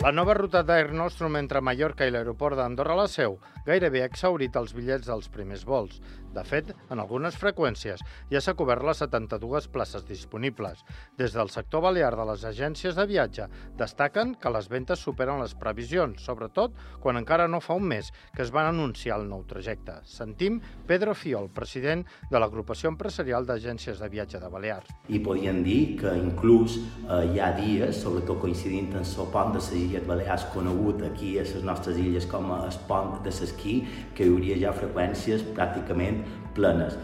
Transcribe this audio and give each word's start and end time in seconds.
La 0.00 0.10
nova 0.10 0.32
ruta 0.34 0.62
d'Air 0.64 0.94
Nostrum 0.96 1.36
entre 1.36 1.60
Mallorca 1.60 2.06
i 2.08 2.10
l'aeroport 2.10 2.56
d'Andorra 2.56 2.96
la 2.96 3.06
Seu 3.10 3.36
gairebé 3.66 4.00
ha 4.02 4.08
exhaurit 4.08 4.56
els 4.58 4.72
bitllets 4.74 5.06
dels 5.06 5.28
primers 5.30 5.66
vols. 5.68 6.00
De 6.32 6.42
fet, 6.48 6.70
en 6.88 6.98
algunes 6.98 7.36
freqüències 7.36 8.00
ja 8.30 8.40
s'ha 8.40 8.54
cobert 8.56 8.82
les 8.86 9.02
72 9.04 9.68
places 9.70 10.06
disponibles. 10.08 10.80
Des 11.20 11.36
del 11.36 11.52
sector 11.52 11.84
balear 11.84 12.16
de 12.16 12.24
les 12.30 12.44
agències 12.48 12.96
de 12.96 13.04
viatge 13.06 13.46
destaquen 13.78 14.32
que 14.40 14.50
les 14.50 14.70
ventes 14.72 15.02
superen 15.04 15.42
les 15.42 15.54
previsions, 15.54 16.24
sobretot 16.24 16.72
quan 17.04 17.20
encara 17.20 17.46
no 17.46 17.60
fa 17.60 17.76
un 17.76 17.84
mes 17.92 18.08
que 18.34 18.42
es 18.46 18.50
van 18.50 18.70
anunciar 18.70 19.20
el 19.20 19.28
nou 19.28 19.44
trajecte. 19.44 19.98
Sentim 20.08 20.58
Pedro 20.88 21.14
Fiol, 21.14 21.50
president 21.52 22.06
de 22.30 22.40
l'agrupació 22.40 22.90
empresarial 22.90 23.46
d'agències 23.46 24.00
de 24.00 24.08
viatge 24.08 24.40
de 24.40 24.50
Balears. 24.50 24.88
I 25.12 25.20
podien 25.20 25.62
dir 25.62 25.98
que 26.00 26.16
inclús 26.16 26.80
eh, 26.80 27.22
hi 27.28 27.44
ha 27.44 27.52
dies, 27.60 28.00
sobretot 28.00 28.40
coincidint 28.40 28.96
amb 28.96 29.04
el 29.04 29.30
pont 29.36 29.52
de 29.52 29.60
les 29.60 29.81
Illes 29.86 30.06
Balears 30.08 30.46
conegut 30.54 31.02
aquí 31.06 31.36
a 31.38 31.46
les 31.46 31.64
nostres 31.66 31.98
illes 32.00 32.28
com 32.30 32.52
a 32.52 32.62
el 32.66 32.76
pont 32.88 33.18
de 33.24 33.32
l'esquí, 33.40 33.80
que 34.14 34.26
hi 34.26 34.34
hauria 34.34 34.60
ja 34.66 34.76
freqüències 34.76 35.44
pràcticament 35.56 36.22
plenes. 36.56 36.98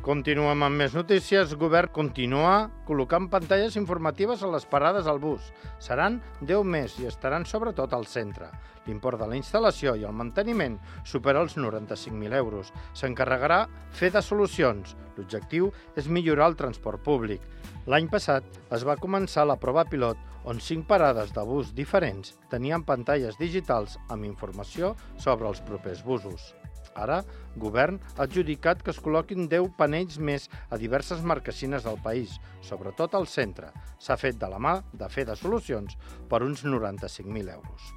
Continuem 0.00 0.62
amb 0.64 0.80
més 0.80 0.94
notícies. 0.96 1.50
Govern 1.60 1.90
continua 1.92 2.70
col·locant 2.88 3.26
pantalles 3.28 3.74
informatives 3.76 4.40
a 4.40 4.48
les 4.48 4.64
parades 4.64 5.04
al 5.10 5.18
bus. 5.20 5.50
Seran 5.76 6.16
10 6.40 6.64
més 6.64 6.94
i 7.02 7.08
estaran 7.10 7.44
sobretot 7.44 7.92
al 7.92 8.06
centre. 8.08 8.48
L'import 8.86 9.20
de 9.20 9.28
la 9.28 9.36
instal·lació 9.36 9.92
i 10.00 10.06
el 10.08 10.16
manteniment 10.16 10.78
supera 11.04 11.42
els 11.44 11.58
95.000 11.60 12.38
euros. 12.38 12.72
S'encarregarà 12.96 13.66
fer 13.92 14.08
de 14.14 14.24
solucions. 14.24 14.96
L'objectiu 15.18 15.68
és 16.00 16.08
millorar 16.08 16.48
el 16.48 16.56
transport 16.56 17.04
públic. 17.04 17.44
L'any 17.84 18.08
passat 18.08 18.48
es 18.72 18.88
va 18.88 18.96
començar 18.96 19.44
la 19.44 19.60
prova 19.60 19.84
pilot 19.84 20.16
on 20.48 20.64
cinc 20.64 20.88
parades 20.88 21.36
de 21.36 21.44
bus 21.44 21.74
diferents 21.76 22.38
tenien 22.48 22.88
pantalles 22.88 23.36
digitals 23.36 24.00
amb 24.08 24.24
informació 24.24 24.94
sobre 25.20 25.52
els 25.52 25.60
propers 25.60 26.00
busos. 26.00 26.54
Ara, 26.94 27.20
Govern 27.60 28.00
ha 28.16 28.24
adjudicat 28.24 28.82
que 28.82 28.90
es 28.94 29.00
col·loquin 29.02 29.48
10 29.50 29.70
panells 29.78 30.18
més 30.18 30.48
a 30.70 30.78
diverses 30.80 31.22
marquesines 31.22 31.86
del 31.86 32.00
país, 32.02 32.36
sobretot 32.66 33.14
al 33.14 33.28
centre. 33.30 33.70
S'ha 33.98 34.18
fet 34.18 34.40
de 34.40 34.50
la 34.50 34.58
mà 34.58 34.80
de 34.92 35.08
fer 35.08 35.26
de 35.28 35.36
solucions 35.38 35.96
per 36.28 36.42
uns 36.46 36.64
95.000 36.66 37.54
euros. 37.54 37.94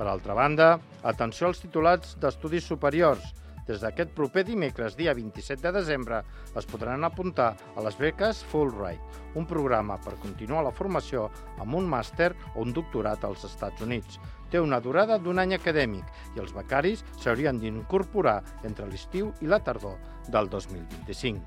Per 0.00 0.06
altra 0.08 0.32
banda, 0.32 0.78
atenció 1.04 1.50
als 1.50 1.60
titulats 1.60 2.14
d'estudis 2.16 2.64
superiors. 2.64 3.34
Des 3.68 3.82
d'aquest 3.84 4.14
proper 4.16 4.42
dimecres, 4.48 4.96
dia 4.96 5.12
27 5.14 5.60
de 5.62 5.72
desembre, 5.76 6.22
es 6.56 6.66
podran 6.66 7.04
apuntar 7.04 7.50
a 7.76 7.84
les 7.84 7.98
beques 8.00 8.40
Fulbright, 8.50 9.20
un 9.36 9.44
programa 9.46 9.98
per 10.00 10.16
continuar 10.22 10.64
la 10.64 10.72
formació 10.74 11.28
amb 11.60 11.76
un 11.78 11.86
màster 11.92 12.32
o 12.54 12.64
un 12.64 12.72
doctorat 12.74 13.28
als 13.28 13.44
Estats 13.46 13.84
Units. 13.84 14.18
Té 14.50 14.58
una 14.58 14.80
durada 14.82 15.18
d'un 15.22 15.38
any 15.38 15.54
acadèmic 15.54 16.34
i 16.34 16.42
els 16.42 16.52
becaris 16.54 17.04
s'haurien 17.20 17.60
d'incorporar 17.62 18.40
entre 18.66 18.88
l'estiu 18.90 19.30
i 19.40 19.50
la 19.50 19.60
tardor 19.62 19.96
del 20.28 20.50
2025. 20.50 21.38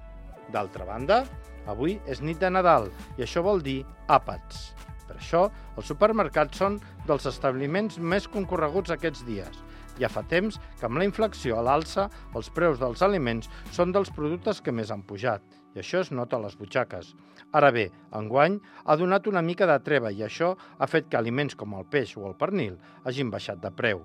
D'altra 0.54 0.88
banda, 0.88 1.23
avui 1.68 1.98
és 2.08 2.22
nit 2.22 2.40
de 2.40 2.50
Nadal 2.52 2.90
i 3.18 3.26
això 3.26 3.44
vol 3.44 3.62
dir 3.64 3.82
àpats. 4.08 4.72
Per 5.08 5.18
això, 5.20 5.44
els 5.78 5.90
supermercats 5.92 6.58
són 6.58 6.80
dels 7.08 7.28
establiments 7.30 8.00
més 8.00 8.28
concorreguts 8.32 8.95
aquests 8.95 9.26
dies. 9.28 9.60
Ja 9.99 10.09
fa 10.09 10.23
temps 10.30 10.59
que 10.80 10.88
amb 10.88 10.97
la 10.97 11.05
inflació 11.08 11.59
a 11.59 11.66
l'alça, 11.66 12.08
els 12.33 12.49
preus 12.53 12.80
dels 12.81 13.03
aliments 13.05 13.49
són 13.72 13.94
dels 13.94 14.11
productes 14.16 14.61
que 14.61 14.73
més 14.73 14.91
han 14.91 15.03
pujat, 15.05 15.44
i 15.75 15.83
això 15.83 16.02
es 16.02 16.11
nota 16.11 16.38
a 16.38 16.45
les 16.45 16.58
butxaques. 16.58 17.13
Ara 17.53 17.69
bé, 17.75 17.89
enguany 18.17 18.59
ha 18.86 18.97
donat 18.97 19.30
una 19.30 19.45
mica 19.45 19.69
de 19.69 19.77
treva 19.86 20.11
i 20.11 20.25
això 20.25 20.55
ha 20.77 20.89
fet 20.89 21.09
que 21.09 21.19
aliments 21.19 21.55
com 21.55 21.77
el 21.77 21.86
peix 21.86 22.17
o 22.17 22.25
el 22.30 22.38
pernil 22.39 22.80
hagin 23.05 23.30
baixat 23.33 23.61
de 23.61 23.71
preu. 23.71 24.03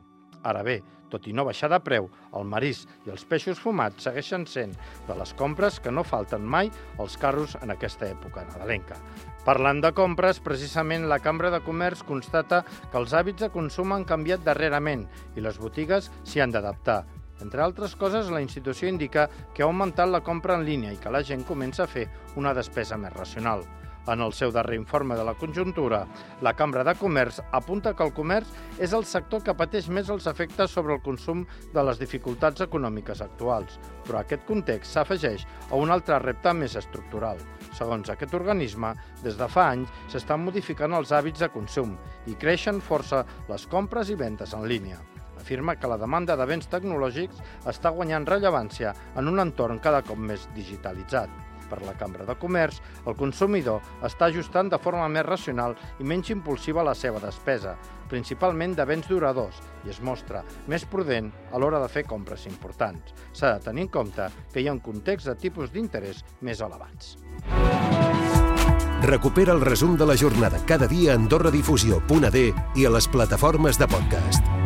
Ara 0.49 0.63
bé, 0.65 0.79
tot 1.13 1.27
i 1.29 1.33
no 1.37 1.45
baixar 1.49 1.69
de 1.73 1.79
preu, 1.85 2.09
el 2.37 2.47
marís 2.49 2.85
i 3.07 3.13
els 3.13 3.25
peixos 3.29 3.61
fumats 3.61 4.07
segueixen 4.07 4.47
sent 4.49 4.75
de 5.09 5.17
les 5.19 5.35
compres 5.37 5.79
que 5.85 5.93
no 5.93 6.07
falten 6.07 6.45
mai 6.45 6.71
als 7.01 7.17
carros 7.21 7.57
en 7.61 7.73
aquesta 7.75 8.09
època 8.09 8.47
nadalenca. 8.49 8.97
Parlant 9.45 9.83
de 9.85 9.93
compres, 9.97 10.41
precisament 10.45 11.09
la 11.09 11.21
Cambra 11.25 11.53
de 11.53 11.61
Comerç 11.65 12.05
constata 12.09 12.63
que 12.91 12.99
els 13.01 13.15
hàbits 13.17 13.45
de 13.45 13.53
consum 13.53 13.93
han 13.97 14.09
canviat 14.09 14.45
darrerament 14.45 15.07
i 15.37 15.45
les 15.45 15.61
botigues 15.61 16.11
s'hi 16.25 16.45
han 16.45 16.53
d'adaptar. 16.53 17.03
Entre 17.41 17.63
altres 17.63 17.95
coses, 17.95 18.33
la 18.35 18.43
institució 18.43 18.89
indica 18.91 19.29
que 19.55 19.63
ha 19.63 19.69
augmentat 19.69 20.11
la 20.11 20.25
compra 20.27 20.57
en 20.59 20.65
línia 20.67 20.93
i 20.93 20.99
que 20.99 21.13
la 21.13 21.23
gent 21.23 21.45
comença 21.47 21.85
a 21.85 21.91
fer 21.91 22.09
una 22.37 22.55
despesa 22.55 22.99
més 22.99 23.15
racional. 23.15 23.63
En 24.09 24.23
el 24.25 24.33
seu 24.33 24.53
darrer 24.55 24.79
informe 24.79 25.17
de 25.19 25.25
la 25.25 25.35
conjuntura, 25.37 26.01
la 26.41 26.55
Cambra 26.57 26.85
de 26.87 26.95
Comerç 26.97 27.43
apunta 27.53 27.93
que 27.97 28.07
el 28.07 28.15
comerç 28.17 28.55
és 28.81 28.95
el 28.97 29.05
sector 29.05 29.43
que 29.45 29.55
pateix 29.59 29.91
més 29.93 30.09
els 30.09 30.29
efectes 30.31 30.73
sobre 30.73 30.97
el 30.97 31.03
consum 31.05 31.45
de 31.75 31.85
les 31.85 32.01
dificultats 32.01 32.65
econòmiques 32.65 33.21
actuals, 33.25 33.77
però 34.07 34.23
aquest 34.23 34.47
context 34.49 34.97
s'afegeix 34.97 35.45
a 35.69 35.77
un 35.77 35.93
altre 35.93 36.23
repte 36.25 36.55
més 36.57 36.79
estructural. 36.81 37.43
Segons 37.77 38.09
aquest 38.09 38.33
organisme, 38.39 38.95
des 39.23 39.37
de 39.37 39.51
fa 39.53 39.69
anys 39.75 39.93
s'estan 40.09 40.41
modificant 40.47 40.97
els 40.97 41.13
hàbits 41.13 41.45
de 41.45 41.53
consum 41.53 41.99
i 42.27 42.39
creixen 42.41 42.81
força 42.81 43.27
les 43.53 43.69
compres 43.69 44.09
i 44.09 44.17
ventes 44.17 44.57
en 44.57 44.65
línia 44.73 45.05
afirma 45.39 45.77
que 45.77 45.89
la 45.89 45.97
demanda 45.97 46.35
de 46.37 46.45
béns 46.51 46.67
tecnològics 46.69 47.39
està 47.73 47.93
guanyant 47.95 48.27
rellevància 48.27 48.91
en 49.17 49.31
un 49.31 49.39
entorn 49.41 49.79
cada 49.79 50.03
cop 50.03 50.19
més 50.19 50.49
digitalitzat. 50.57 51.31
Per 51.69 51.81
la 51.85 51.95
Cambra 51.99 52.27
de 52.29 52.37
Comerç, 52.41 52.81
el 53.07 53.17
consumidor 53.19 53.85
està 54.07 54.29
ajustant 54.29 54.71
de 54.73 54.81
forma 54.83 55.09
més 55.13 55.27
racional 55.27 55.77
i 55.99 56.05
menys 56.05 56.33
impulsiva 56.35 56.85
la 56.87 56.97
seva 56.99 57.23
despesa, 57.23 57.77
principalment 58.09 58.75
de 58.77 58.87
béns 58.89 59.09
duradors, 59.09 59.61
i 59.85 59.93
es 59.93 60.01
mostra 60.01 60.45
més 60.67 60.85
prudent 60.89 61.31
a 61.53 61.61
l'hora 61.61 61.81
de 61.83 61.89
fer 61.93 62.07
compres 62.09 62.47
importants. 62.51 63.15
S'ha 63.33 63.57
de 63.57 63.65
tenir 63.69 63.87
en 63.89 63.95
compte 64.01 64.31
que 64.53 64.63
hi 64.63 64.69
ha 64.69 64.77
un 64.77 64.85
context 64.85 65.29
de 65.29 65.37
tipus 65.37 65.73
d'interès 65.75 66.25
més 66.41 66.65
elevats. 66.65 67.17
Recupera 68.99 69.55
el 69.55 69.61
resum 69.63 69.97
de 69.97 70.07
la 70.07 70.17
jornada 70.19 70.59
cada 70.67 70.89
dia 70.91 71.13
a 71.13 71.19
AndorraDifusió.d 71.21 72.47
i 72.75 72.87
a 72.87 72.95
les 72.97 73.07
plataformes 73.07 73.79
de 73.79 73.87
podcast. 73.87 74.58